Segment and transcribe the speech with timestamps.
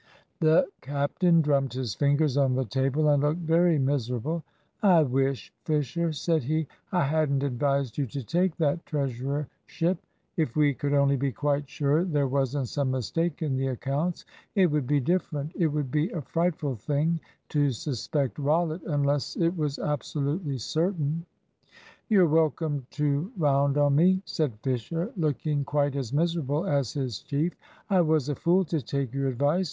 [0.39, 4.43] The captain drummed his fingers on the table and looked very miserable.
[4.81, 9.99] "I wish, Fisher," said he, "I hadn't advised you to take that treasurership.
[10.37, 14.25] If we could only be quite sure there wasn't some mistake in the accounts,
[14.55, 15.51] it would be different.
[15.55, 21.27] It would be a frightful thing to suspect Rollitt unless it was absolutely certain."
[22.09, 27.53] "You're welcome to round on me," said Fisher, looking quite as miserable as his chief.
[27.87, 29.59] "I was a fool to take your advice.